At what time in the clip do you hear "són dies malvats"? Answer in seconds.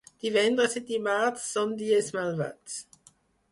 1.57-2.81